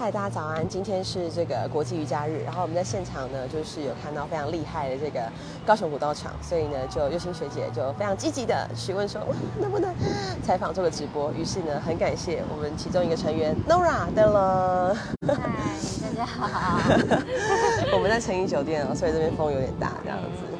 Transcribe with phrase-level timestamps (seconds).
[0.00, 0.66] 嗨，大家早安！
[0.66, 5.20] 今天是这个国际瑜伽日，然后我们在现场呢，就是有看到非常厉害的这个
[5.66, 9.94] 高雄古道场，所以呢，就佑心学姐就非常积极的询问说，哇，能不能
[10.42, 11.30] 采访做个直播？
[11.34, 14.96] 于是呢，很感谢我们其中一个成员 Nora 的了。
[15.26, 15.36] 嗨，
[16.02, 16.80] 大家好。
[17.92, 20.59] 我们在诚毅酒店哦，所以这边风有点大，这样子。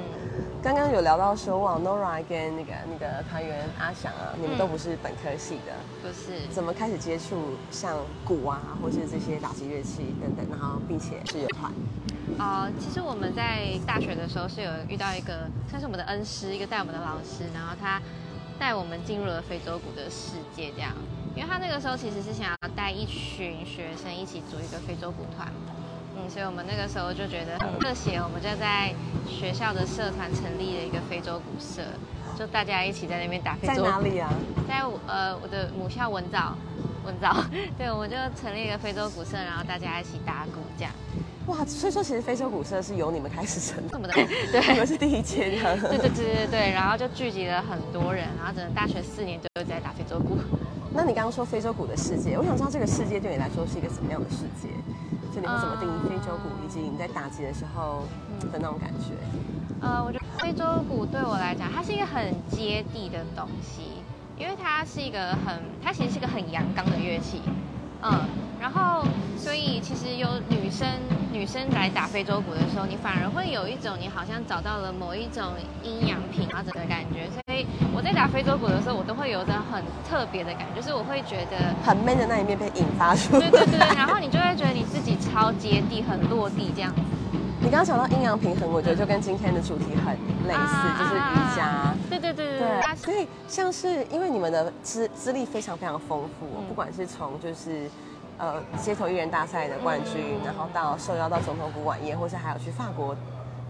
[0.62, 5.72] 刚刚有聊到说，哇，Nora 跟那个那个团员阿翔啊，你们都不是本科系的，
[6.02, 6.46] 不是？
[6.52, 7.96] 怎么开始接触像
[8.26, 11.72] 鼓啊，或是这些打击乐器等等，然后并且是有团？
[12.38, 17.98] 哦，其实我们在大学的时候是有遇到一个，算是我们的恩师，一个带我们的老师，然后他
[18.58, 20.92] 带我们进入了非洲鼓的世界，这样。
[21.34, 25.48] 因为他那个时候其实是想要带一群学生一起组一个非洲鼓团。
[26.28, 28.92] 所以我们那个时候就觉得很热血，我们就在
[29.28, 31.82] 学校的社团成立了一个非洲鼓社，
[32.38, 33.82] 就大家一起在那边打非洲。
[33.82, 34.32] 在哪里啊？
[34.68, 36.56] 在呃我的母校文藻，
[37.04, 37.44] 文藻。
[37.78, 40.92] 对，我们就成立一个非洲鼓社，然后大家一起打鼓这样。
[41.46, 44.12] 哇，所以说其实非洲鼓社是由你们开始成立的，
[44.52, 45.76] 对，你们是第一届的。
[45.88, 50.38] 对对对对对，然后就聚集了很多人，然后整个大学四年都在打非洲鼓。
[50.92, 54.68] 那你刚刚说非洲鼓的世界，我想知道这个世界对你来说是一个怎么样的世界？
[55.32, 58.02] 就你会怎么定义非洲鼓，以及你在打击的时候
[58.52, 59.14] 的那种感觉？
[59.80, 64.02] 呃，我觉得非洲鼓对我来讲，它是一个很接地的东西，
[64.36, 67.40] 因为它是一个很，它其实是一个很阳刚的乐器。
[68.02, 68.26] 嗯，
[68.60, 69.04] 然后
[69.38, 70.88] 所以其实有女生
[71.32, 77.39] 女生来打非洲鼓的时候，你反而会有一种你好像找到了某一种阴阳平衡的感觉。
[77.94, 83.40] 我在打非洲鼓的时候，我都会有着很特别的感觉，就是我会觉得很 man 的那一面被引发出来。
[83.40, 87.00] 对对对，然后你就会觉得你自己超接地、很落地这样子。
[87.62, 90.16] 你刚刚讲到阴阳平衡，我觉得就跟今天的主题很
[90.48, 91.94] 类似，就是瑜伽。
[92.08, 92.96] 对对对对对。
[92.96, 97.90] 所以像是因为你们的资资历非常非常丰富，不管是从就是
[98.38, 103.14] 呃街头艺人大赛的冠军，然后到受邀到总统府晚宴，或是还有去法国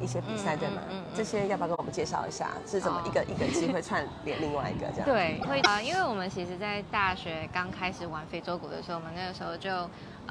[0.00, 0.82] 一些比赛，对吗？
[1.14, 2.50] 这些要不要跟我们介绍一下？
[2.66, 5.04] 是怎么一个一个机会串联另外一个这样？
[5.08, 9.70] 对，会啊，因为我们其实，在大学刚开始玩非洲鼓的时候，我们那个时候就。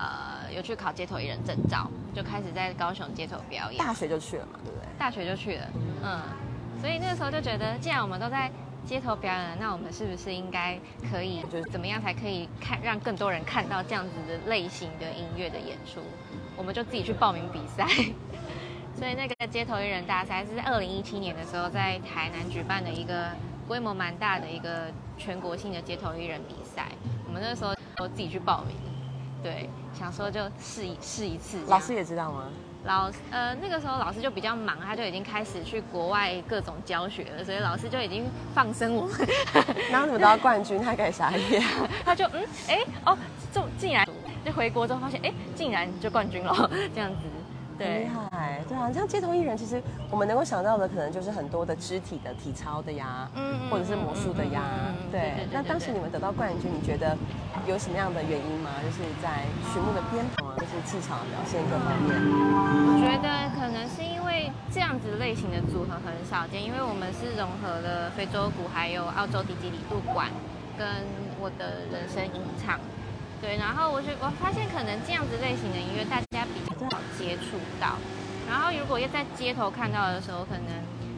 [0.01, 1.85] 呃，有去考街头艺人证照，
[2.15, 3.77] 就开始在高雄街头表演。
[3.77, 4.87] 大学就去了嘛，对不对？
[4.97, 5.67] 大学就去了，
[6.01, 6.21] 嗯。
[6.79, 8.49] 所以那个时候就觉得，既然我们都在
[8.85, 10.79] 街头表演，那我们是不是应该
[11.11, 15.99] 可以，就是怎么样才可以看让更多人看到这样子的类型的音乐的演出？
[16.55, 17.85] 我们就自己去报名比赛。
[18.99, 23.29] 所以那个街头艺人大赛是在二零一七年的时候在台南举办的一个
[23.65, 26.87] 规模蛮大的一个全国性的街头艺人比赛。
[27.25, 28.75] 我们那时候都自己去报名。
[29.41, 31.59] 对，想说就试一试一次。
[31.67, 32.49] 老师也知道吗？
[32.83, 39.15] 老呃那个时候老师就比较忙，他就已经开始去国外各种教学了，所以老师就已经放生我们。
[39.89, 40.77] 然后怎么得到冠军？
[40.81, 41.63] 他给啥意？
[42.03, 43.17] 他就嗯哎哦，
[43.53, 44.05] 就竟然
[44.43, 47.21] 就回国之后发现哎，竟然就冠军了这样子。
[47.85, 49.81] 很厉害，对啊，像街头艺人，其实
[50.11, 54.61] 我们能够想到的，可能就是很多的肢体的体操的呀，嗯，或者是魔术的呀，
[55.11, 55.47] 对。
[55.51, 57.17] 那当时你们得到冠军，你觉得
[57.65, 58.69] 有什么样的原因吗？
[58.83, 62.11] 就是在曲目的编排啊，就是技巧表现各方面。
[62.11, 70.27] 我觉得可能是因为这样子类型的组合很少见，因为我们是融合了非洲鼓，还有澳洲迪吉里度管，
[70.77, 70.85] 跟
[71.39, 72.79] 我的人声吟唱。
[73.39, 76.43] 对，然后我觉我发现可能这样子类型的音乐大家
[77.19, 77.97] 接触到，
[78.47, 80.67] 然后如果要在街头看到的时候，可能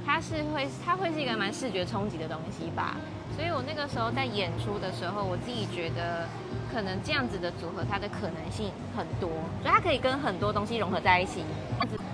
[0.04, 2.98] 它是会它会是一个蛮视觉冲击的东西吧。
[3.38, 6.28] 所以我那个时候在演出的时候，我自己觉得
[6.74, 9.30] 可能这样子的组合它的可能性很多，
[9.62, 11.44] 所以它可以跟很多东西融合在一起。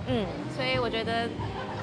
[0.07, 1.27] 嗯，所以我觉得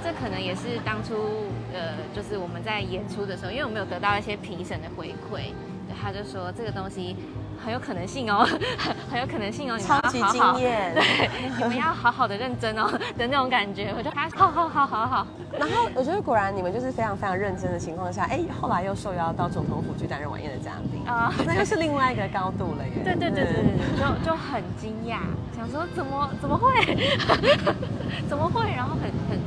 [0.04, 5.52] 这可能也是当初呃，就是我们在演出的时候，因为我们有得到一些评审的回馈，
[6.00, 7.16] 他就说这个东西。
[7.62, 8.46] 很有可能性哦，
[9.10, 11.28] 很有可能性哦，超级惊艳， 对，
[11.58, 15.26] 你们要好好的认真哦的那种感觉，我就他好好好好好。
[15.58, 23.02] 然后我觉得果然你们就是非常非常认真的情况下，哎，后来又受邀到总统府去担任晚宴的嘉宾啊，那又是另外一个高度了耶。
[23.04, 25.18] 对对对对对，就就很惊讶，
[25.56, 26.72] 想说怎么怎么会，
[28.28, 29.38] 怎么会，然后很很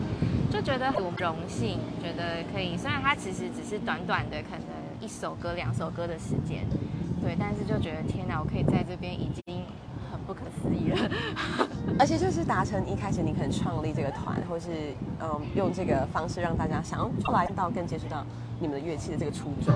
[0.50, 4.62] 就觉得很荣幸，觉得可以，虽然它其实只是短短的可能
[5.02, 6.66] 一首歌两首歌的时间。
[7.22, 9.64] 对，但是就觉得天哪，我可以在这边已经
[10.12, 11.10] 很不可思议了，
[12.00, 18.24] 而且就是达成一开始你可能创立这个团，或是嗯用这个方式让大家想后来到更接触到
[18.60, 19.74] 你们的乐器的这个初衷，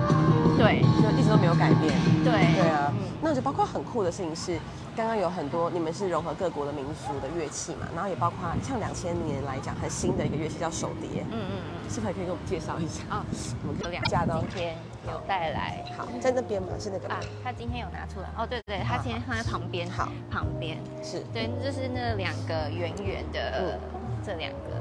[0.56, 1.92] 对，就一直都没有改变，
[2.24, 4.58] 对，对啊，那就包括很酷的事情是，
[4.96, 13.02] 刚刚有很多你们是融合各国的民族的乐器嘛，然后也包括像两千年来讲很新的一个乐器叫手碟，嗯嗯嗯，是不是可以给我们介绍一下？
[13.10, 13.22] 哦，
[13.66, 14.76] 我们有两架今天。
[15.06, 15.84] 有带来。
[15.96, 16.68] 好，在那边吗？
[16.78, 18.28] 是那个吗啊？，他今天有拿出来。
[18.36, 19.88] 哦，对对，他今天放在旁边。
[19.90, 20.78] 好，旁边。
[21.02, 23.78] 是对，就是那两个圆圆的嗯，
[24.24, 24.80] 这两个，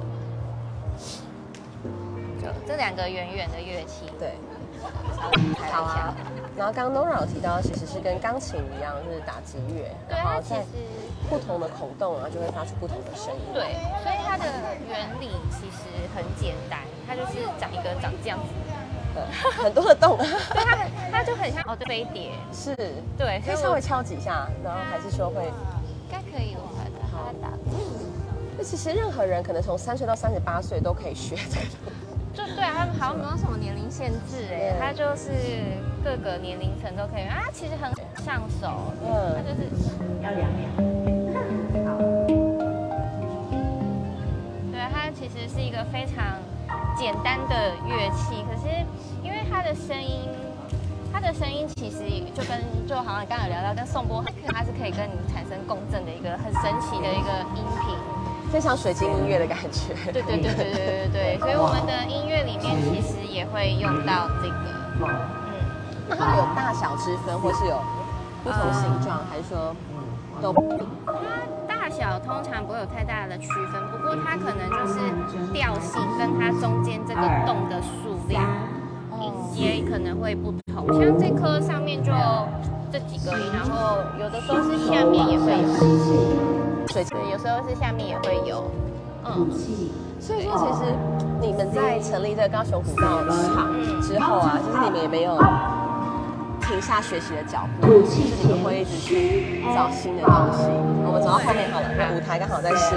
[2.42, 4.06] 就这两个圆圆的乐器。
[4.20, 4.34] 对。
[5.72, 6.16] 好啊。
[6.58, 10.64] 然后刚刚 Nora 有提到，其实是跟钢琴一样，就是打击乐，对，然后在
[11.30, 13.42] 不同的孔洞啊，就会发出不同的声音。
[13.54, 14.46] 对，所以它的
[14.90, 18.52] 原理其实很简单，它就是长一个长这样子，
[19.14, 19.22] 对，
[19.64, 20.26] 很多的洞，对，
[21.12, 22.76] 它就很像哦，对，飞碟，是，
[23.18, 25.44] 对，可以稍微敲几下，然后还是说会。
[25.46, 25.52] 应
[26.12, 27.50] 该可以，我把它打
[28.58, 31.68] 那其实任何人可能从三岁到三十八岁都可以学这个。
[32.34, 35.32] 就对啊，他们好像没有什么年龄限制哎对，它就是
[36.04, 37.92] 各个年龄层都可以啊，其实很
[38.24, 39.60] 上手，它嗯，就是
[40.24, 40.70] 要两秒。
[44.72, 46.40] 对，它其实是一个非常
[47.02, 48.70] 简单的乐器，可是
[49.24, 50.30] 因为它的声音，
[51.12, 51.98] 它的声音其实
[52.32, 57.98] 就跟就好像刚刚有聊到，跟宋波，它是可以跟你产生共振的一个很神奇的一个音频。
[58.52, 59.96] 非常水晶音乐的感觉。
[60.14, 64.54] 对对对对对对对， 所以我们的音乐里面其实也会用到这个，
[65.02, 65.10] 嗯。
[66.08, 67.82] 那它有大小之分，或是有
[68.44, 69.76] 不同形状，还是说
[70.40, 70.54] 都？
[72.02, 74.98] 小通常不会有太大的区分，不过它可能就是
[75.54, 78.44] 调性跟它中间这个洞的数量
[79.54, 80.88] 也可能会不同。
[81.00, 82.12] 像这颗上面就
[82.92, 85.68] 这几个音，然后有的时候是下面也会有。
[86.88, 88.64] 对，有时候是下面也会有，
[89.24, 89.48] 嗯，
[90.20, 90.92] 所以说，其实
[91.40, 95.36] 你们在成立这个高雄古道场之后啊，其实你们也没有
[96.62, 100.64] 停下学习的脚步，就是你们会一直去找新的东西。
[101.04, 102.96] 我们走到后面好了，舞台刚好在试。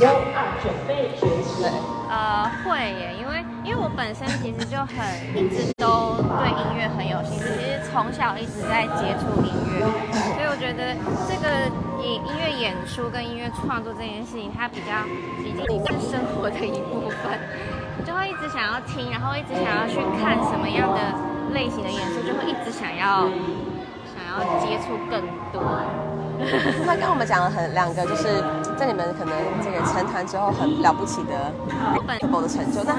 [0.00, 1.70] 有二准备学习对。
[2.08, 5.02] 呃，会耶，因为因为我本身其实就很
[5.34, 9.82] 一直都对音乐很有兴趣，其实从小一直在接触音乐，
[10.34, 10.94] 所以我觉得
[11.26, 11.66] 这个
[11.98, 15.02] 音音乐演出跟音乐创作这件事情，它比较
[15.42, 17.38] 已经是生活的一部分，
[18.06, 21.00] 就会一直想要听，然后一直想要去看什么样的
[21.56, 23.24] 类型的演出，就会一直想要
[24.12, 25.62] 想要接触更多。
[26.84, 28.28] 那刚刚我们讲了很两个，就是
[28.76, 29.32] 在你们可能
[29.64, 31.50] 这个成团之后很了不起的
[32.06, 32.84] 本我的成就。
[32.84, 32.92] 那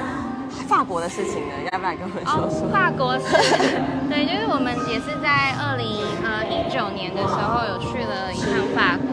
[0.66, 2.68] 法国的事情呢，要不要跟我们说哦，说？
[2.74, 3.30] 法国是，
[4.10, 9.06] 对，就是我们也是在二零呃一九年的时候有去了一趟法国。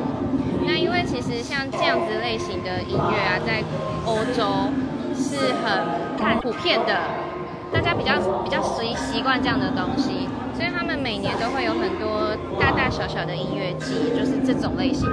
[0.65, 3.61] 那因为其实像这样子类型的音乐啊，在
[4.09, 4.73] 欧洲
[5.13, 6.97] 是很看普遍的，
[7.75, 15.05] 大家比较比较习习惯这样的东西，所以他们每年都会有很多大大小小的音乐季，就是这种类型。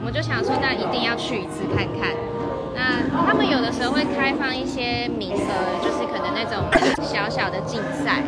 [0.00, 2.16] 我们就想说，那一定要去一次看看。
[2.72, 5.52] 那他们有的时候会开放一些名额，
[5.84, 6.64] 就是可能那种
[7.04, 8.24] 小小的竞赛。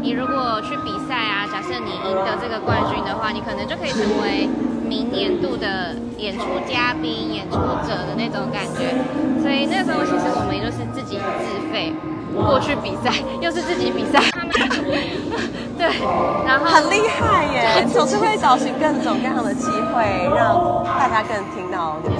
[0.00, 4.46] 你如果去比赛啊，假设你赢得这个冠军的话，你可能就可以成为
[4.86, 8.94] 明年度的演出嘉宾、演出者的那种感觉。
[9.42, 11.92] 所以那时候其实我们就是自己自费
[12.42, 14.20] 过去比赛， 又是自己比赛。
[15.76, 15.86] 对，
[16.46, 22.10] 然后很厉害耶， 总是会找寻各种各样的机会，让大家更听到你。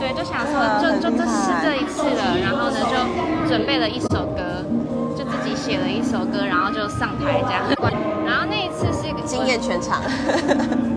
[0.00, 4.64] 对，就想说，就就这是这一次了，然后呢，就准备了一首歌，
[5.16, 7.62] 就自己写了一首歌，然后就上台这样。
[8.24, 10.00] 然后那一次是惊艳全场。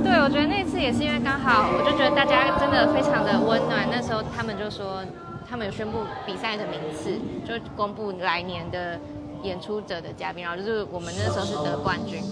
[0.04, 3.88] 对，我觉得那次也是因为刚好，我就觉得大家真的非常的温暖。
[3.92, 5.04] 那时候他们就说，
[5.52, 8.98] 他们有宣布比赛的名次，就公布来年的
[9.44, 12.24] 演出者的嘉宾，然后就是我们那时候是得冠军。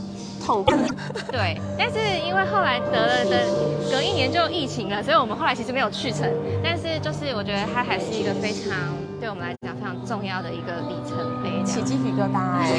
[0.42, 0.80] 痛恨。
[1.30, 3.46] 对，但是因为后来得了的，
[3.92, 6.32] 隔一年就疫情了，所以我们后来其实没有去成。
[6.64, 9.54] 但是就是我觉得它还是一个非常对我们来
[9.90, 11.64] 常重要的一个里程碑。
[11.64, 12.70] 起鸡皮疙瘩哎！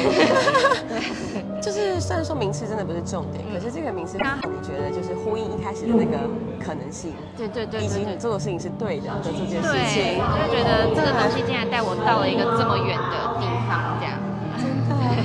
[1.61, 6.17] 就是虽然说名次真的不是重点，可是这个名次让你觉得就是呼应一开始的那个
[6.63, 8.13] 可能性，对对对以及对对。
[8.13, 10.15] 你做的事情是对的的这件事对，情。
[10.15, 14.15] 就觉得这个东西竟然带我到了一个这么远的地方，这样。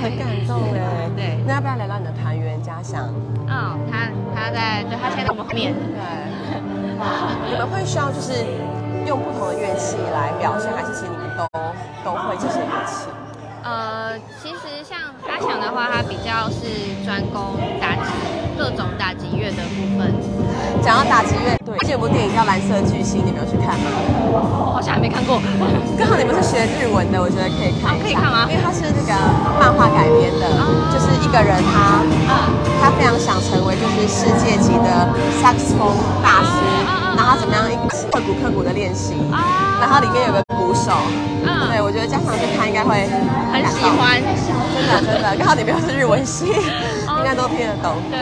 [0.01, 1.09] 很感动哎。
[1.15, 3.09] 对那要不要聊聊你的团员家乡？
[3.47, 5.73] 嗯，他他在，对他现在在我们后面。
[5.73, 5.97] 对，
[7.49, 8.45] 你们会需要就是
[9.07, 11.47] 用不同的乐器来表现，还是其实你们都
[12.03, 13.07] 都会这些乐器？
[13.63, 16.67] 呃，其实像阿翔的话，他比较是
[17.05, 18.11] 专攻打击
[18.57, 20.13] 各种打击乐的部分。
[20.83, 23.77] 讲到打击乐队，这有部电影叫《蓝色巨星》，你们有去看？
[23.79, 23.85] 吗？
[24.31, 25.41] 我好像还没看过。
[25.97, 28.45] 刚好你们是学日文的，我觉得可以看可以看吗？
[28.49, 29.11] 因为它是那个
[29.59, 30.45] 漫画改编的，
[30.93, 32.05] 就是一个人他
[32.79, 35.09] 他非常想成为就是世界级的
[35.41, 36.61] 萨克斯风大师，
[37.17, 39.81] 然后他怎么样一个刻苦刻苦的练习，啊。
[39.81, 40.93] 然后里面有个鼓手，
[41.43, 41.67] 嗯。
[41.69, 43.09] 对我觉得家长去看应该会
[43.51, 44.21] 很喜欢。
[44.21, 47.97] 真的真的，刚好你们又是日文系，应该都听得懂。
[48.09, 48.17] 对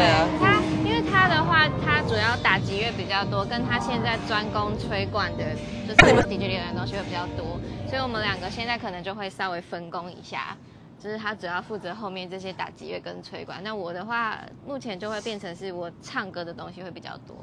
[2.07, 5.55] 主要打击乐比较多，跟他现在专攻吹管的，
[5.87, 10.55] 就是 DJ 的东西会比较多，所以我们两个现在可能就会稍微分工一下。
[10.97, 17.35] 就是他主要负责后面这些打击乐跟吹管，那我的话目前就会变成是我唱歌的东西会比较多，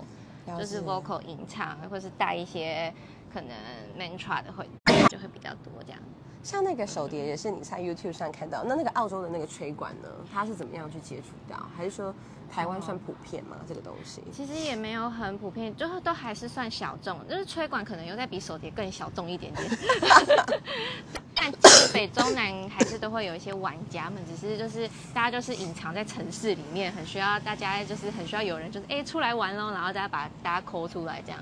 [0.58, 2.92] 就是 vocal 吟唱，或是带一些
[3.32, 3.50] 可能
[3.96, 4.66] mantra 的会
[5.10, 6.00] 就会比较多这样。
[6.42, 11.56] 像那个手碟也是你在 YouTube 上看到，那那个澳洲的那个吹管呢，它是怎么样去接触到？
[11.76, 12.14] 还是说
[12.52, 13.56] 台湾算普遍吗？
[13.66, 14.22] 这个东西？
[14.32, 19.70] 其实也没有很普遍，就是都还是算小众，就是吹管可能又再比手碟更小众一点点。
[21.34, 21.50] 但
[21.92, 31.40] 北中南还是都会有一些玩家们，只是就是大家就是隐藏在城市里面，很需要大家就是很需要有人就是哎、出来玩喽，然后大家把大家抠出来这样，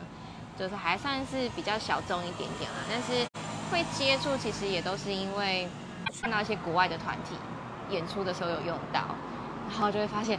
[0.59, 2.78] 就是还算是比较小众一点点啦。
[2.88, 3.26] 但是
[3.70, 5.68] 会接触其实也都是因为
[6.20, 7.34] 看到一些国外的团体
[7.94, 9.02] 演出的时候有用到。
[9.72, 10.36] 然后就会发现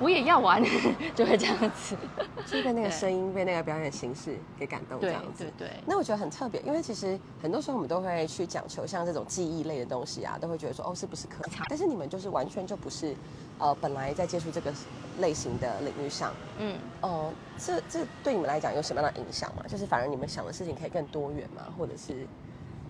[0.00, 0.60] 我也要玩，
[1.14, 1.96] 就会这样子。
[2.44, 5.68] 就被那个声音、被那个表演形式给感动，这样子对。
[5.68, 11.52] 对，那我觉得很特别，因为其实很多时候我们都会去讲求像这种记忆类的东西啊，都会觉得说哦是不是可以？
[11.68, 13.14] 但是你们就是完全就不是，
[13.58, 14.74] 呃，本来在接触这个
[15.20, 19.62] 类型的领域上，嗯，哦、这这对你们来讲有什么样的影响吗？
[19.68, 21.62] 就是反而你们想的事情可以更多元吗？
[21.78, 22.26] 或者是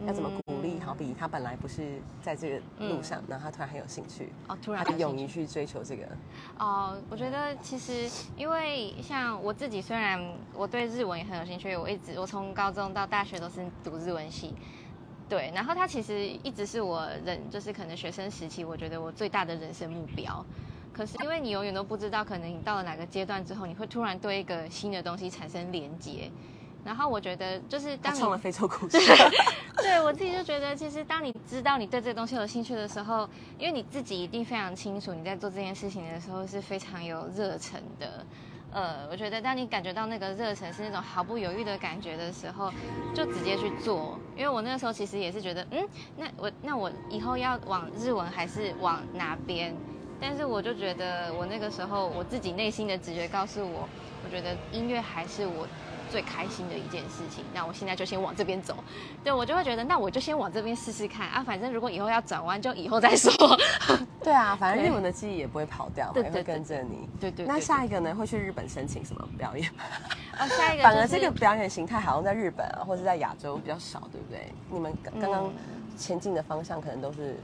[0.07, 0.69] 要怎么鼓励？
[0.79, 6.03] 嗯好比他本来不是在这个路上，然后他突然很有兴趣，哦，突他然就勇于去追求这个。
[6.59, 10.21] 哦，我觉得其实因为像我自己，虽然
[10.55, 14.53] 我对日文也很有兴趣，我一直我从高中到大学都是读日文系，
[15.29, 20.45] 对，然后他其实一直是我人就是可能学生时期，我觉得我最大的人生目标。
[20.93, 26.29] 可是因为你永远都不知道，可能你到了哪个阶段之后，你会突然对一个新的东西产生连接。
[26.85, 28.99] 然后我觉得就是当你他创了非洲故事，
[29.77, 38.27] 对我自己就觉得，其实当你知道你对这个东西有兴趣的时候，因为你自己一定非常清楚你在做这件事情的时候是非常有热忱的。
[38.75, 42.73] 呃，我觉得当你感觉到那个热忱是那种毫不犹豫的感觉的时候，
[43.15, 44.19] 就直接去做。
[44.35, 45.87] 因为我那个时候其实也是觉得，嗯，
[46.17, 49.77] 那我那我以后要往日文还是往哪边？
[50.19, 53.87] 但是我就觉得我那个时候我自己内心的直觉告诉我，
[54.25, 55.67] 我觉得音乐还是我
[56.11, 57.45] 最开心的一件事情。
[57.55, 58.77] 那我现在就先往这边走，
[59.25, 61.43] 对我就会觉得，那我就先往这边试试看啊。
[61.43, 63.33] 反正如果以后要转弯，就以后再说。
[64.23, 67.09] 对啊，反正日文的记忆也不会跑掉嘛，也会跟着你。
[67.21, 68.15] 对对对那下一个呢？
[68.15, 69.69] 会去日本申请什么表演？
[70.39, 74.53] 哦，下一个、就是、反而这个表演形态好像在日本啊，或者在亚洲比较少，对不对？
[74.71, 75.53] 你们刚刚
[75.97, 77.37] 前进的方向可能都是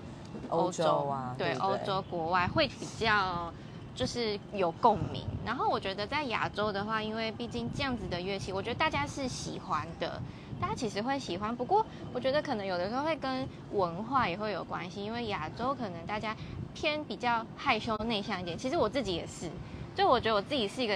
[0.50, 3.52] 欧洲啊，对不欧洲、国外会比较
[3.98, 5.24] 就是有共鸣。
[5.44, 10.22] 然后我觉得在亚洲的话，因为毕竟这样子的乐器，我觉得大家是喜欢的，
[10.60, 11.54] 大家其实会喜欢。
[11.54, 16.36] 不过我觉得可能有的时候会跟文化也会有关系，因为亚洲可能大家
[16.72, 18.56] 偏比较害羞内向一点。
[18.56, 19.50] 其实我自己也是，
[19.96, 20.94] 就我觉得我自己是一个。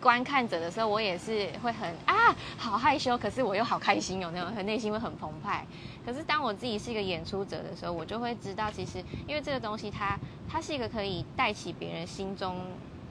[0.00, 5.66] 观看者的时候，我也是会很啊，好害羞，可是我又好开心，有那种很内心会很澎湃。
[6.04, 10.16] 可是当我自己是一个演出者的时候，我就会知道，其实因为这个东西它，
[10.48, 12.56] 它是一个可以带起别人心中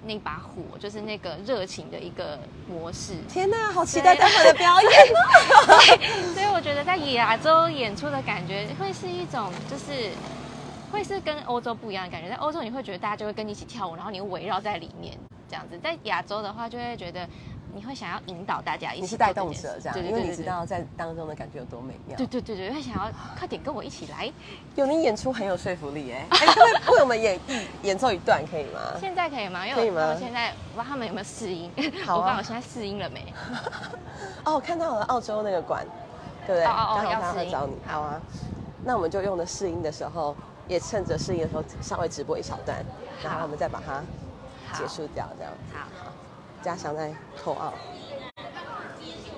[0.06, 2.40] 那把火，就是那个热情的一个
[2.70, 3.14] 模式。
[3.28, 4.92] 天哪，好期待待会的表演！
[6.34, 10.12] 所以我觉得在亚洲演出的感觉会是一种，就是
[10.92, 12.30] 会是跟欧洲不一样的感觉。
[12.30, 15.18] 在欧洲你会觉得大家就会跟你一起跳舞，然后你会围绕在里面
[15.56, 15.80] 这样子。
[15.82, 17.26] 在亚洲的话，就会觉得
[17.74, 19.02] 你会想要引导大家一起。
[19.02, 22.18] 你是带动者这样，对对对对因为你知道在当中的感觉有多美妙。
[22.18, 24.30] 对对对对，会想要快点跟我一起来。
[24.76, 26.26] 有你演出很有说服力哎，
[26.92, 28.80] 为我们演一演奏一段可以吗？
[29.00, 29.66] 现在可以吗？
[29.66, 31.72] 因为我我现在我不知道他们有没有试音，
[32.06, 33.34] 好啊我不知道我现在试音了没。
[34.44, 35.86] 哦，看到了澳洲那个馆，
[36.46, 36.66] 对不对？
[36.66, 38.22] 哦哦哦刚好他会找你，好啊。
[38.84, 40.36] 那我们就用的试音的时候，
[40.68, 42.78] 也趁着试音的时候稍微直播一小段，
[43.24, 44.02] 然后我们再把它好
[44.78, 45.54] 结束掉，这样。
[45.74, 46.12] 好，
[46.62, 47.14] 嘉祥在
[47.44, 47.74] 扣奥。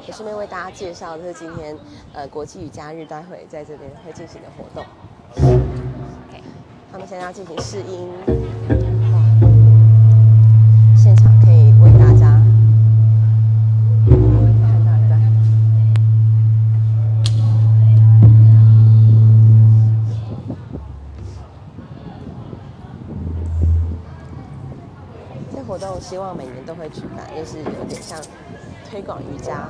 [0.06, 1.78] 也顺便为大家介绍，就是今天
[2.14, 4.86] 呃国际瑜伽日，待会在这边会进行的活动。
[6.90, 8.10] 他们现在要进行试音，
[26.08, 28.18] 希望每年都会举办，就是有点像
[28.90, 29.68] 推广瑜伽，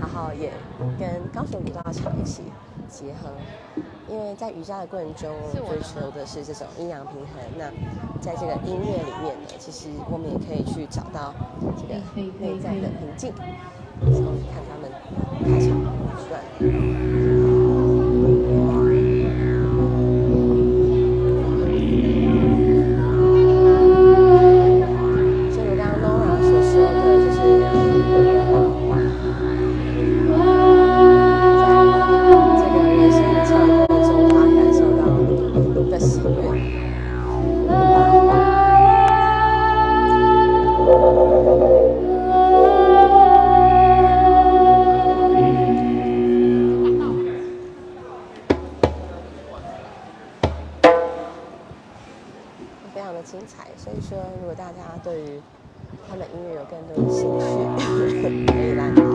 [0.00, 0.50] 然后也
[0.98, 2.42] 跟高雄舞蹈场一起
[2.88, 3.30] 结合。
[4.08, 7.28] 因为在瑜伽的过程中，追求的是这种阴阳平衡。
[7.56, 7.70] 那
[8.20, 11.32] 在这个音乐里面呢，其实我们也可以去找到
[11.76, 11.94] 这个
[12.40, 13.32] 内在的平静。
[14.02, 14.90] 看他们
[15.44, 15.70] 开场
[16.18, 17.15] 出来。
[54.08, 55.40] 说，如果大家对于
[56.08, 57.26] 他们音乐有更多的兴
[57.76, 59.05] 趣， 可以来。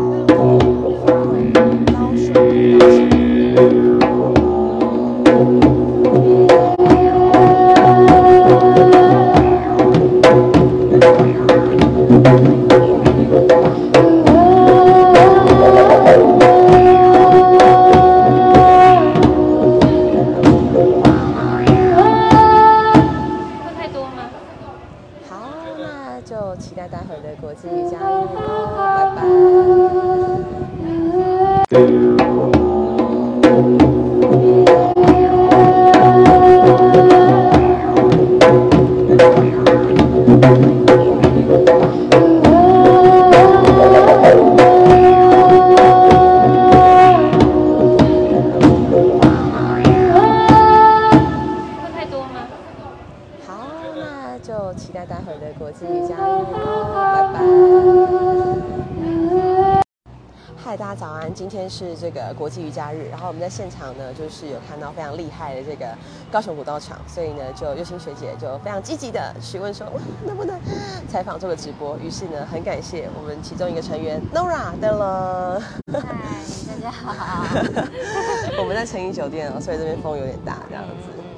[61.34, 65.88] 今天是这个国际瑜伽日，然后我们在现场呢，就是有看到非常厉害的这个
[66.32, 69.94] 高雄古道场，所以呢，就幼欣学姐就非常积极的询问说，哇
[70.26, 70.60] 能不能
[71.10, 71.98] 采访做个直播？
[72.00, 75.62] 于是呢，很感谢我们其中一个成员 Nora 的了。
[75.94, 76.00] 嗨，
[76.68, 77.46] 大家好。
[78.60, 81.31] 我们在诚怡酒店哦，所以这边风有点大，这样子。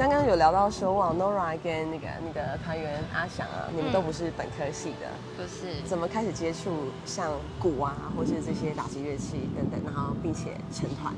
[0.00, 11.12] 刚刚有聊到说，哇，Nora 跟那个那个团员阿翔啊，你们都不是本科系的，不是，怎么开始接触像鼓啊，或是这些打击乐器等等，然后并且成团？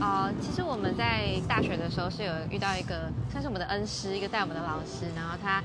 [0.00, 5.64] 呃，其实我们在大学的时候是有遇到一个算是我们的恩师，一个带我们的老师，然后他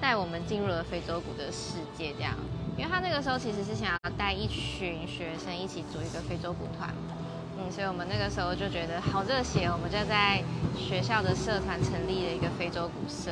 [0.00, 2.32] 带我们进入了非洲鼓的世界，这样。
[2.78, 6.88] 因为他那个时候其实是想要带一群学生一起组一个非洲鼓团，
[7.60, 10.42] 嗯，所以我们那个时候就觉得好热血哦，我们就在
[10.76, 13.30] 学校的社团成立了一个非洲鼓社，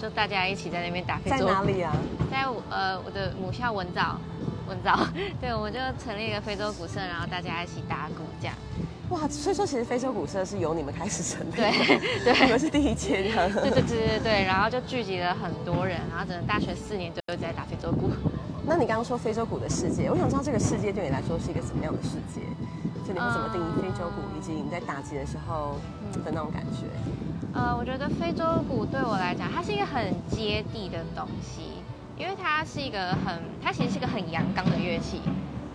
[0.00, 1.52] 就大家一起在那边打非洲在。
[1.52, 1.92] 哪里啊？
[2.30, 4.18] 在呃我的母校文藻，
[4.68, 5.06] 文藻，
[5.40, 8.54] 对，我们就成立一个非洲鼓社，然后大家一起打鼓这样。
[9.10, 11.70] 哇，所以说其实非洲鼓社是由你们开始成立的，
[12.24, 13.52] 对对你们是第一届这样。
[13.52, 18.10] 对对对对对，然后就聚集了很多人，然后整个大学四年都在打非洲鼓。
[18.66, 22.40] 那你刚刚说非洲鼓的世界，我想知道这个世界对你来说是一个怎么样的世界？
[23.06, 25.76] 就你会怎么定义非洲鼓，以及你在打击的时候
[26.24, 26.86] 的那种感觉？
[27.52, 31.84] 呃，我觉得非洲鼓对我来讲，它是一个很接地的东西，
[32.16, 35.20] 因为它是一个很，它其实是一个很阳刚的乐器，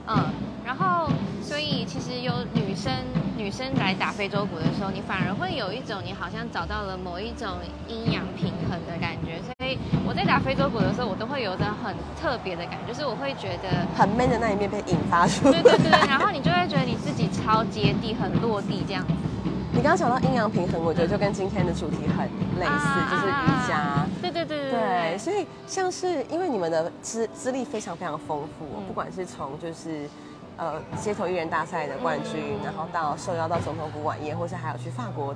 [0.07, 0.25] 嗯，
[0.65, 1.07] 然后
[1.41, 2.91] 所以其实有女生
[3.37, 7.47] 女生来打非洲鼓的时候，你反而会有一种你好像找到了某一种
[7.87, 9.77] 阴阳平衡的感觉，所以
[10.09, 13.69] 我在打非洲鼓的时候，我都会有一种很特别的感觉，就是我会觉得。
[13.95, 15.61] 很 man 的那一面被引发出来。
[15.61, 19.13] 对对对，然后你就会觉得你自己超接地，很落地这样子。
[19.71, 22.25] 你刚刚讲到阴阳平衡，我觉得就跟今天的主题很
[22.57, 24.03] 类似，啊就是瑜伽。
[24.19, 30.09] 对对对对对，所以像是因为你们的资资历非常非常丰富，嗯不管是从就是
[30.57, 35.35] 呃街头艺人大赛的冠军，嗯然后到受邀到总统府晚宴，或是还有去法国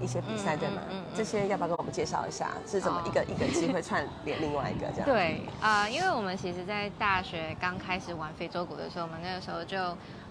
[0.00, 1.14] 一些比赛，嗯对吗嗯嗯嗯？
[1.14, 2.50] 这些要不要跟我们介绍一下？
[2.66, 5.04] 是怎么哦一个一个机会串联另外一个这样？
[5.08, 9.78] 对啊、呃因为我们其实，在大学刚开始玩非洲鼓的时候，我们那个时候就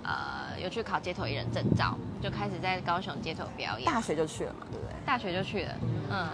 [0.04, 3.86] 呃有去考街头艺人证照，就开始在高雄街头表演。
[3.86, 4.94] 大学就去了嘛，对不对？
[5.06, 5.76] 大学就去了，
[6.12, 6.28] 嗯，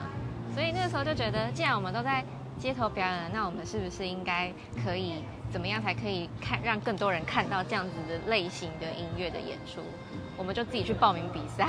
[0.53, 2.23] 所以那个时候就觉得，既然我们都在
[2.59, 4.51] 街头表演了，那我们是不是应该
[4.83, 9.81] 可以怎么样才可以看让更多人看到这样子的类型的音乐的演出？
[10.37, 11.65] 我们就自己去报名比赛。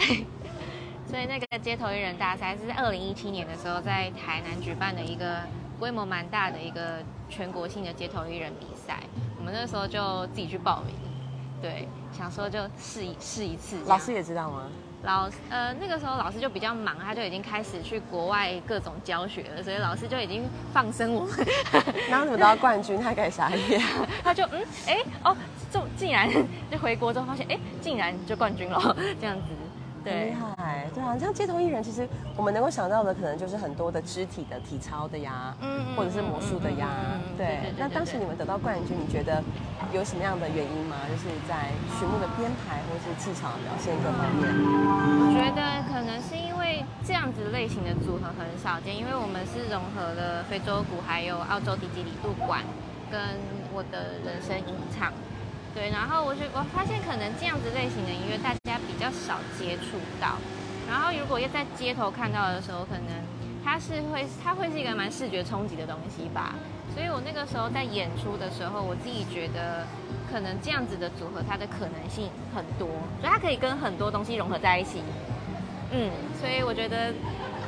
[1.09, 5.39] 所以那个街头艺人大赛是在二零一七年的时候在台南举办的一个
[5.79, 8.99] 规模蛮大的一个全国性的街头艺人比赛，
[9.39, 10.95] 我们那时候就自己去报名，
[11.63, 13.79] 对，想说就试一试一次。
[13.87, 14.63] 老师也知道吗？
[15.03, 20.43] 老呃那个时候老师就比较忙，他就已经开始去国外各种教学了，所以老师就已经
[20.73, 21.47] 放生我们，
[22.11, 23.81] 然后你们得到冠军，他给傻眼。
[24.25, 25.37] 他就嗯哎哦，
[25.71, 26.29] 就竟然
[26.71, 29.49] 就回国之后发现哎竟然就冠军了这样子，
[30.11, 36.89] 很厉对害，对啊，像街头艺人，其实我们能够想到的，可能就是很多的肢体的体操的呀，嗯嗯或者是魔术的呀
[37.37, 37.73] 对。
[37.77, 39.43] 那当时你们得到冠军，你觉得
[39.93, 40.97] 有什么样的原因吗？
[41.09, 44.47] 就是在曲目的编排或是技巧表现各方面。
[44.47, 52.63] 我觉得可能是因为这样子类型的组合很少见，因为我们是融合了非洲鼓还有澳洲迪吉里杜管
[53.11, 53.21] 跟
[53.75, 55.13] 我的人声吟唱。
[55.77, 60.41] 对，然后我觉我发现可能这样子类型的音乐大家比较少接触到，
[60.89, 63.05] 然后如果要在街头看到的时候，可能
[63.63, 66.55] 它是会它会是一个蛮视觉冲击的东西吧。
[66.95, 69.85] 所以我那个时候在演出的时候，我自己觉得
[70.33, 72.89] 可能这样子的组合它的可能性很多，
[73.21, 75.03] 所以它可以跟很多东西融合在一起。
[75.93, 76.11] 嗯，
[76.41, 77.13] 所以我觉得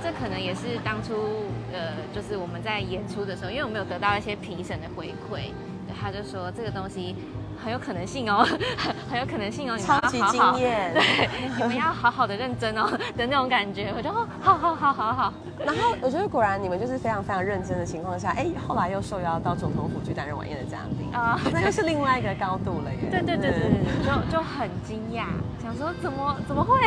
[0.03, 1.45] 这可能也是当初
[1.75, 5.53] 呃，就是我们在演出的时候，因为我们有得到一些评审的回馈，
[6.01, 7.15] 他就说这个东西。
[7.63, 8.47] 很有可能性哦，
[9.11, 15.33] 很有可能性哦，你超级惊艳， 对，你们要好好的认真哦 的那种感觉，我就好好好好好。
[15.65, 23.09] 然后我觉得果然你们就是非常非常认真的情况下，哎，后来又受邀到总统府去担任晚宴的嘉宾啊，那又是另外一个高度了耶。
[23.11, 25.27] 对对对对对，就就很惊讶，
[25.63, 26.79] 想说怎么怎么会，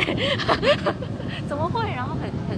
[1.48, 2.58] 怎么会，然后很很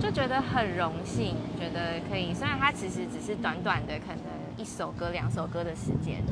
[0.00, 4.24] 就觉得很荣幸，觉得可以，虽然它其实只是短短的可能
[4.56, 6.22] 一首歌两首歌的时间。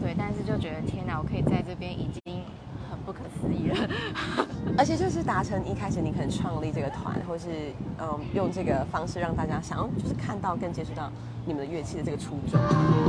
[0.00, 2.42] 对，但是就觉得天哪，我可以在这边已经
[2.90, 3.88] 很不可思议了，
[4.78, 11.10] 而且就是达成一开始你可能创立这个团，或是嗯用这个方式让大家想要就是看到跟接触到
[11.44, 12.60] 你们的乐器的这个初衷，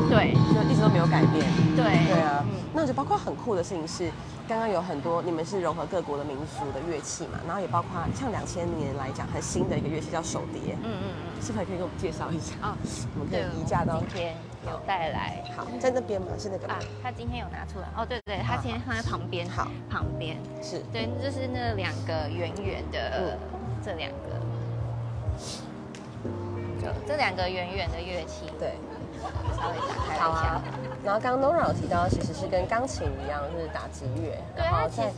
[0.09, 1.45] 对，就一直都没有改变，
[1.75, 4.09] 对，对啊，那就包括很酷的事情是，
[4.47, 11.03] 刚刚有很多你们是融合各国的民俗的乐器嘛，然后也包括像两千年来讲很新的一个乐器叫手碟，嗯嗯
[11.37, 12.55] 嗯，是不是可以给我们介绍一下？
[12.61, 12.73] 哦，
[13.15, 14.35] 我们可以移驾到今天。
[14.69, 16.27] 有带来，好，在那边吗？
[16.37, 17.87] 是那个啊，他今天有拿出来。
[17.95, 20.79] 哦，对对，他今天放在旁边，好，旁边是。
[20.91, 23.37] 对，就是那两个圆圆的，
[23.83, 24.39] 这两个，
[26.81, 28.75] 就这两个圆圆的乐器，对，
[29.55, 30.61] 稍微打开一下。
[31.03, 35.11] 然后刚刚 Nora 有提到，其实是跟钢琴一样，是打击乐，然后在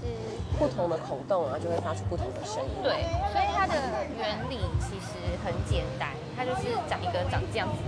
[0.59, 2.69] 不同的孔洞啊，就会发出不同的声音。
[2.83, 3.73] 对，所以它的
[4.17, 7.81] 原理其实很简单，它就是长一个长这样子。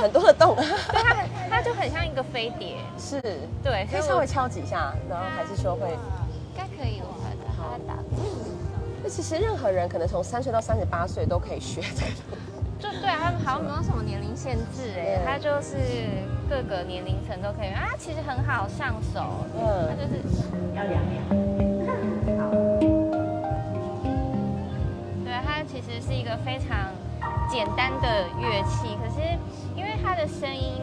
[0.00, 0.54] 很多的洞，
[0.92, 1.16] 对它，
[1.50, 3.20] 它就很像一个飞碟，是，
[3.62, 5.98] 对，可以稍微敲几下，然后还是说会，应
[6.56, 7.98] 该可以，我看它打。
[9.02, 12.36] 那其实任何人可能从三岁到三十八岁都可以学这个，
[12.78, 15.76] 就对，他们好像没有什么年龄限制，哎，它就是
[16.48, 20.20] 各个年龄层都可以，啊，其实很好上手，嗯，它就是
[20.74, 21.20] 要两秒，
[22.38, 22.50] 好，
[25.24, 26.90] 对，它其实是一个非常。
[27.50, 29.17] 简单的乐器，可是
[30.18, 30.82] 的声音，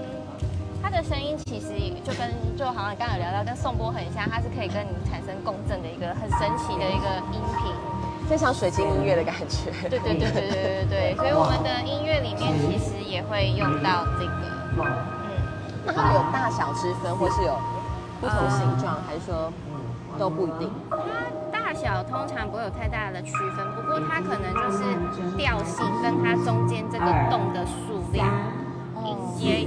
[0.81, 1.67] 它的声音其实
[2.05, 7.73] 就跟就好像刚刚有聊到，跟颂钵很像，它是可以跟你产生共振的一个很神奇的一个音频，
[8.29, 9.71] 非常水晶音乐的感觉。
[9.89, 14.31] 对对对对对对对，所以我们的音乐里面其实也会用到这个。
[14.79, 14.87] 嗯，
[15.85, 17.59] 那它有大小之分，或是有
[18.21, 19.51] 不同形状，还是说
[20.17, 20.71] 都不一定？
[21.51, 24.83] 大小通常不会有太大的区分，不过它可能就是
[25.35, 28.31] 调性跟它中间这个洞的数量，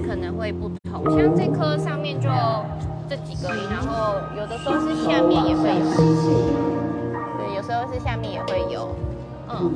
[0.06, 1.04] 可能会不同。
[1.16, 2.28] 像这颗上面就
[3.08, 5.84] 这几个音，然后有的时候是下面也会有，
[7.38, 8.94] 对，有时候是下面也会有，
[9.48, 9.74] 嗯。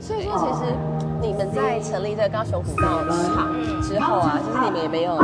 [0.00, 0.74] 所以说，其实
[1.22, 5.18] 你们在成立这个高雄古道场之后啊，其实你们也没有。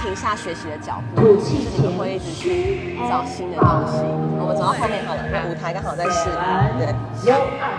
[0.00, 3.98] 停下学习的脚步，其实你们会一直去找新的东西。
[4.38, 5.20] 我们走到后面好了，
[5.50, 6.30] 舞台刚好在试。
[6.78, 6.94] 对，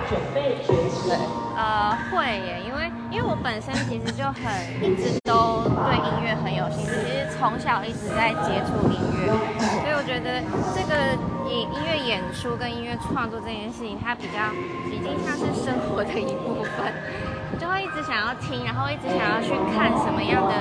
[0.09, 1.07] 准备学习。
[1.07, 1.17] 对，
[1.55, 4.43] 呃，会耶，因为因为我本身其实就很
[4.81, 9.33] 一直都对音乐很有兴趣，其实从小一直在接触音乐，
[9.81, 10.41] 所以我觉得
[10.73, 11.17] 这个
[11.49, 14.53] 音音乐演出跟音乐创作这件事情，它比较
[14.91, 16.93] 已经像是生活的一部分，
[17.59, 20.53] 就会一直想要听，然后一直想要去看什么样的。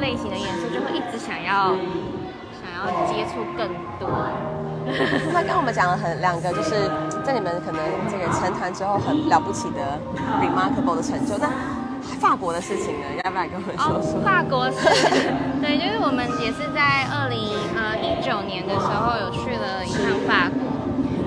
[0.00, 1.76] 类型的演出就会一直想要
[2.58, 3.68] 想要接触更
[4.00, 4.08] 多。
[5.32, 6.90] 他跟我们讲了很两个，就是
[7.22, 10.00] 在你们可能这个成团之后很了不起的
[10.40, 11.38] remarkable 的成就。
[11.38, 11.46] 那
[12.20, 13.06] 法国的事情呢？
[13.24, 14.20] 要不要跟我们说说？
[14.22, 14.78] 法国是，
[15.60, 17.38] 对，就是我们也是在二零
[17.76, 20.60] 呃一九年的时候有去了一趟法国。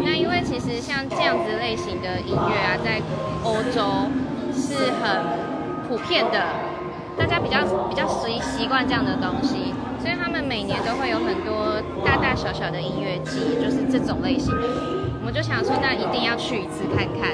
[0.03, 3.01] 那因为其实像这样子类型的音乐啊，在
[3.43, 4.09] 欧洲
[4.53, 6.39] 是很普遍的。
[7.17, 14.53] 大家比较比较习习惯这样的东西，所以他们每年都会有很多大大小小的音乐季，就是这种类型。
[14.53, 17.31] 我们就想说，那一定要去一次看看。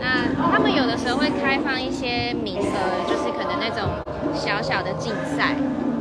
[0.00, 3.88] 那他们有的时候会开放一些名额，就是可能那种
[4.34, 5.54] 小小的竞赛。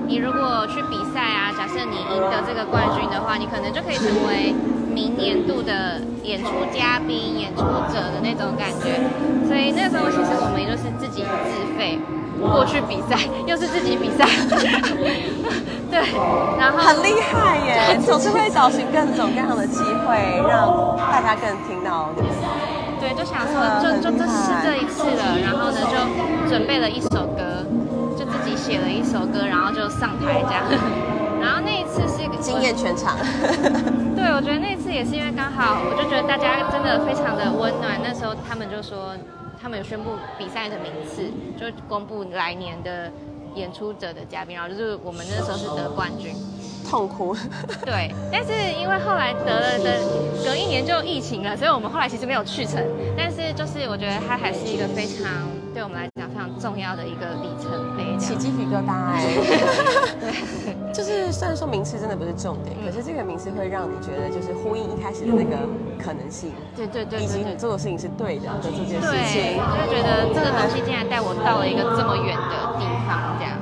[0.08, 4.56] 你如果去比赛啊，假设你赢得这个冠军的话，你可能就可以成为
[4.92, 7.62] 明年度的演出嘉宾、演出
[7.94, 8.98] 者的那种感觉。
[9.46, 12.00] 所以那时候其实我们就是自己自费。
[12.40, 14.26] 过去比赛， 又是自己比赛，
[15.92, 16.00] 对，
[16.58, 18.00] 然后很厉害耶！
[18.00, 22.08] 总是会找寻各种各样的机会，让大家更听到。
[23.00, 27.66] 对，就想说，就就这是这一次了，然后呢，就准备了一首歌，
[28.18, 30.64] 就自己写了一首歌，然后就上台这样。
[31.40, 33.16] 然后那一次是一个惊艳全场。
[34.14, 37.98] 对，我觉得那次也是因为刚好，我就觉得大家真的非常的温暖。
[38.04, 39.16] 那时候他们就说，
[39.62, 43.10] 他们有宣布比赛的名次，就公布来年的
[43.56, 46.36] 演出者的嘉宾，然后就是我们那时候是得冠军。
[46.90, 47.36] 痛哭。
[47.86, 50.00] 对，但是因为后来得了的，
[50.44, 52.84] 隔一年就疫情了，所以我们后来其实没有去成。
[53.16, 59.26] 但是就是我觉得它还是一个非常对我们来讲非常重要的一个里程碑，起鸡皮疙瘩哎。
[60.20, 60.34] 对，
[60.94, 65.58] 就是虽然说名次真的不是重点，可是这个名次会让你觉得就是呼应一开始的那个
[66.02, 69.62] 可能性，对对对，以及你做的事情是对的的这件事对，情。
[69.78, 73.54] 就觉得这个东西竟然带我到了一个这么远的地方，这样。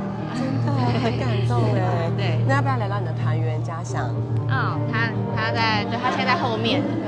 [0.99, 2.10] 很感动哎。
[2.17, 4.10] 对那要不要聊聊你的团员家乡？
[4.49, 6.81] 嗯，他他在，对他现在在后面。
[6.81, 7.07] 对，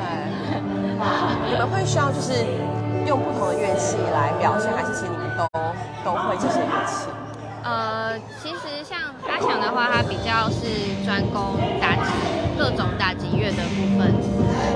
[1.50, 2.34] 你们会需要就是
[3.08, 5.48] 用不同的乐器来表现，还是其实你们都
[6.06, 7.10] 都会这些乐器？
[7.64, 8.98] 呃，其实像
[9.28, 10.66] 阿翔的话，他比较是
[11.06, 12.12] 专攻打击
[12.60, 14.12] 各种打击乐的部分。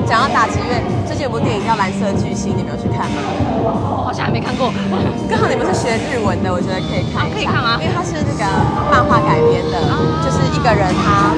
[0.07, 3.19] 讲到打击乐，最近有部电影叫《蓝色巨星》，你们有去看吗？
[3.59, 4.71] 我好像还没看过。
[5.27, 7.35] 刚好你们是学日文的，我觉得可以看一下。
[7.35, 8.43] 可以看吗因为它是那个
[8.87, 9.75] 漫画改编的，
[10.23, 11.35] 就是一个人他，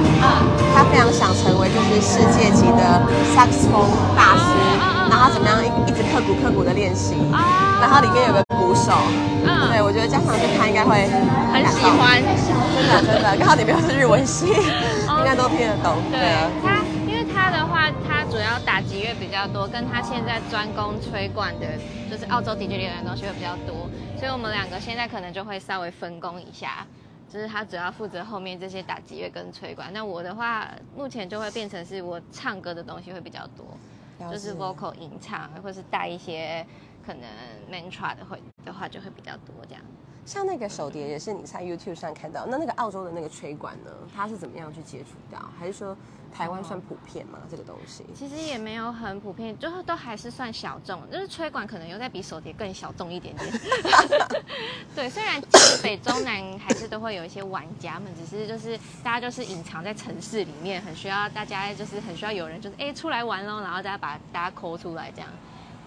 [0.78, 3.02] 他非常想成为就是世界级的
[3.34, 3.82] 萨克斯风
[4.14, 4.54] 大师，
[5.10, 7.18] 然后他怎么样一一直刻苦刻苦的练习，
[7.82, 8.94] 然后里面有个鼓手，
[9.50, 11.10] 嗯对我觉得家长去看应该会
[11.50, 12.22] 很喜欢。
[12.76, 15.98] 真的真的，刚好你们又是日文系，应该都听得懂。
[16.12, 21.68] 对啊，他，因为他的话，他主要打击乐比较多，跟他现在专攻吹管的，
[22.08, 26.86] 就是澳洲 DJ 联的东西会比较多，所以我们两个现在可能就会稍微分工一下，
[27.28, 33.66] 就是他主要负责后面这些打击乐跟吹管，那我的话，目前就会变成是我唱歌的东西会比较多，
[34.30, 36.64] 就是 vocal 吟唱，或是带一些
[37.04, 37.24] 可能
[37.72, 39.84] mantra 的会的话就会比较多这样。
[40.26, 45.40] 像那个手碟也是你在 YouTube 上看到，那那个澳洲的那个吹管呢，它是怎么样去接触到？
[45.58, 45.96] 还是说
[46.34, 47.40] 台湾算普遍吗？
[47.50, 48.04] 这个东西？
[48.16, 53.52] 其实也没有很普遍，就是都还是算小众，就是吹管可能又在比手碟更小众一点点。
[54.96, 55.40] 对，虽然
[55.84, 65.30] 北中南还是都会有一些玩家们，只是就是大家就是隐藏在城市里面，很需要大家就是很需要有人就是哎、出来玩喽，然后大家把大家抠出来这样，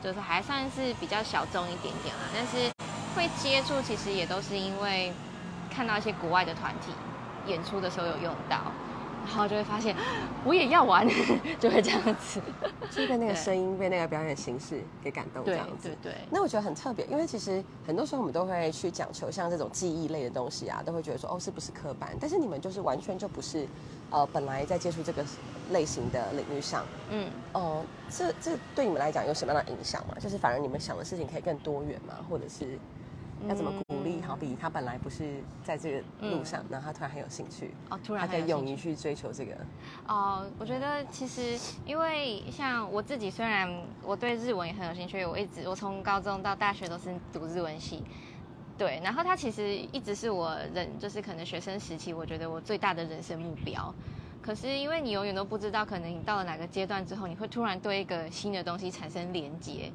[0.03, 2.23] 就是还算是比较小众一点点啦。
[2.33, 2.71] 但是
[3.19, 5.13] 会接触其实也都是因为
[5.69, 6.93] 看到一些国外的团体
[7.51, 8.61] 演出的时候有用到。
[9.27, 9.95] 然后就会发现，
[10.43, 11.07] 我也要玩，
[11.61, 12.41] 就会这样子。
[12.91, 16.13] 是被那个声音、被那个表演形式给感动这样子对。
[16.13, 23.69] 对，那我觉得很特别，因为其实很多时候我们都会去讲求像这种记忆类的东西啊，都会觉得说哦是不是科班，但是你们就是完全就不是，
[24.09, 25.23] 呃，本来在接触这个
[25.73, 30.15] 类型的领域上，嗯，哦、这这对你们来讲有什么样的影响吗？
[30.19, 32.15] 就是反而你们想的事情可以更多元吗？
[32.31, 32.79] 或者是
[33.47, 34.15] 要怎么鼓励？
[34.15, 39.53] 嗯好比他本来不是在这个路上，然后他突然很有兴趣，哦，突然他可以勇于去追求这个。
[40.07, 43.73] 哦，我觉得其实因为像我自己，虽然
[44.03, 48.03] 我对日文也很有兴趣，我一直我从高中到大学都是读日文系，
[48.77, 53.95] 对，然后它其实一直是我人就是可能学生时期，我觉得我最大的人生目标。
[54.43, 59.91] 可是因为你永远都不知道，可能你到了哪个阶段之后，你会突然对一个新的东西产生连结。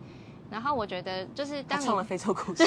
[0.54, 2.64] 然后我觉得就是当你他创了非洲故事，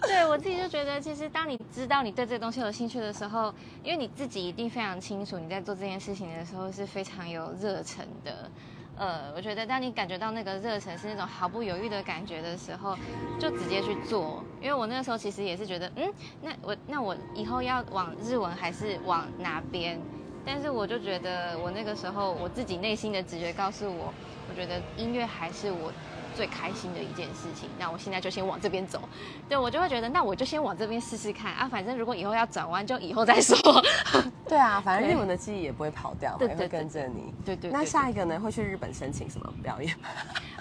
[0.00, 3.52] 对 我自己就觉得，其实当你知道你对这个东西有兴趣的时候，
[3.84, 8.50] 因为你自己一定非常清楚你在做这件事情的时候是非常有热忱的。
[8.96, 12.96] 呃，我觉得当你感觉到那个热忱是那种毫不犹豫的感觉的时候，
[13.38, 14.42] 就直接去做。
[14.62, 20.00] 因为我那个时候其实也是觉得，嗯，那我那我以后要往日文还是往哪边？
[20.46, 24.12] 但是我就觉得我那个时候我自己内心的直觉告诉我，
[24.48, 25.92] 我觉得音乐还是我
[26.34, 27.68] 最开心的一件事情。
[27.78, 29.00] 那我现在就先往这边走，
[29.48, 31.68] 对我就会觉得，那我就先往这边试试看啊。
[31.68, 33.56] 反正如果以后要转弯，就以后再说。
[34.48, 37.32] 对啊，反正日文的记忆也不会跑掉会对对对跟着你。
[37.44, 38.38] 对对对那下一个呢？
[38.38, 40.08] 会去日本申请什么表演吗？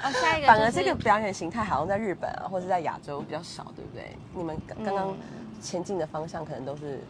[0.03, 4.15] 哦，下一个、 就是、反而这个表演形态好像在日本啊，或者在亚洲比较少，对不对？
[4.33, 5.15] 你们刚刚
[5.61, 7.03] 前进的方向可能都是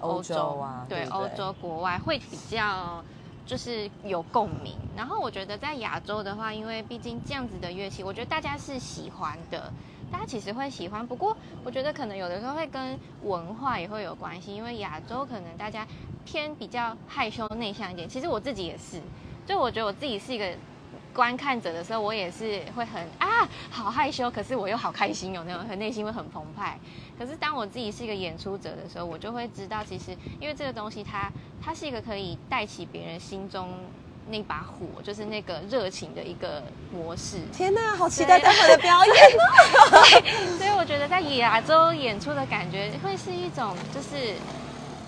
[0.00, 3.02] 欧洲啊，对欧洲国外会比较
[3.46, 4.74] 就是有共鸣。
[4.96, 9.72] 然后我觉得在亚洲的话，因为毕竟这样子的乐器，我觉得大家是喜欢的，
[10.10, 11.06] 大家其实会喜欢。
[11.06, 15.86] 不过我觉得可能有的时候会跟文化也会有关系，因为亚洲可能大家
[16.24, 18.08] 偏比较害羞内向一点。
[18.08, 19.00] 其实我自己也是，
[19.46, 20.52] 就我觉得我自己是一个
[21.14, 26.78] 观看者的时候，我也是会很啊，好害羞，可是我又好开心有，那种很内心会很澎湃。
[27.16, 31.30] 可是当我自己是一个演出者的时候，我就会知道，其实因为这个东西它
[31.64, 33.70] 它是一个可以带起别人心中
[34.28, 37.38] 那把火，就是那个热情的一个模式。
[37.52, 39.14] 天哪，好期待待会的表演！
[40.58, 44.34] 所以 我觉得在亚洲演出的感觉会是一种，就是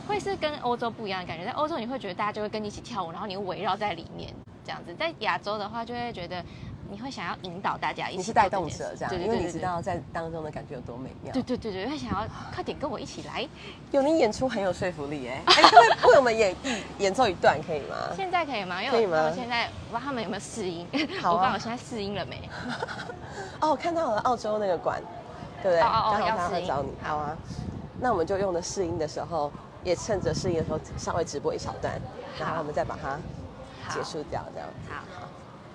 [0.06, 1.44] 会是跟欧洲不一样的感觉。
[1.44, 4.32] 在欧洲你会觉得大家就会跟你一起跳舞，然后你又围绕在里面
[4.66, 4.92] 这样子。
[4.98, 6.44] 在亚洲的话，就会觉得
[6.90, 8.18] 你会想要引导大家一起。
[8.18, 11.32] 你是带动者这样，因为你知道在当中的感觉有多美妙。
[11.32, 13.48] 对对对对，会想要快点跟我一起来。
[13.92, 15.76] 有你演出很有说服力哎，哎，可
[16.08, 17.96] 以为我们演一演奏一段可以吗？
[18.16, 18.82] 现在可以吗？
[18.82, 20.86] 因可以吗为我现在我不知道他们有没有试音，
[21.20, 22.48] 好啊我不知道我现在试音了没。
[23.60, 25.00] 哦，我看到了澳洲那个馆，
[25.62, 25.80] 对不对？
[25.80, 27.36] 哦哦哦刚好要试音他会找你，好啊。
[27.98, 29.50] 那我们就用的试音的时候，
[29.82, 31.98] 也趁着试音的时候稍微直播一小段，
[32.38, 33.18] 然后我们再把它
[33.88, 34.68] 结束掉，这样。
[34.88, 35.28] 好，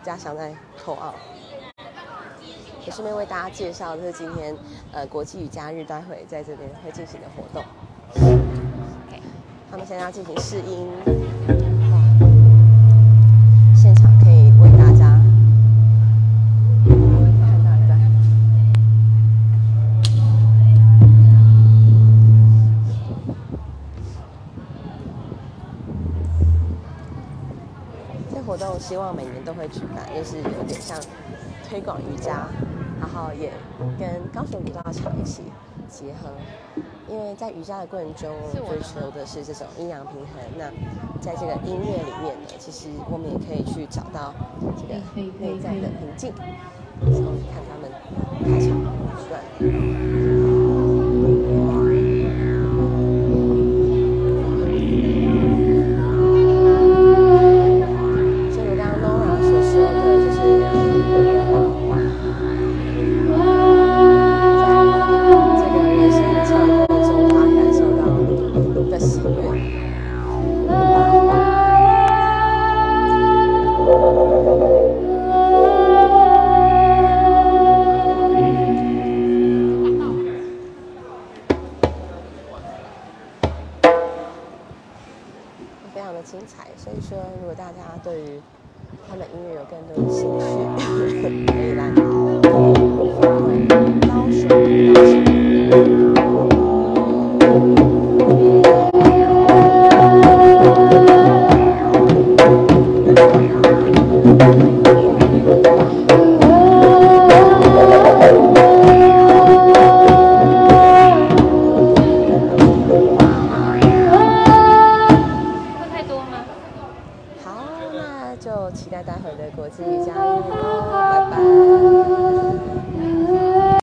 [0.03, 1.13] 家乡在扣奥。
[2.83, 4.57] 也顺便为大家介绍，就是今天
[4.91, 7.63] 呃国际瑜伽日，待会在这边会进行的活动。
[8.15, 9.21] OK，
[9.69, 10.89] 他们现在要进行试音，
[28.81, 30.99] 希望每年都会举办，就是有点像
[31.69, 32.47] 推广瑜伽，
[32.99, 33.51] 然后也
[33.99, 35.43] 跟高雄古道场一起
[35.87, 36.31] 结合。
[37.07, 40.65] 因为在瑜伽的过程中是我追求的是这种阴阳平衡，那
[41.21, 44.33] 在这个音乐里面呢，其实我们也可以去找到
[44.75, 44.95] 这个
[45.39, 46.33] 内在的平静。
[46.99, 47.19] 然后
[47.51, 47.89] 看他们
[48.43, 48.69] 开场
[49.17, 50.00] 一段。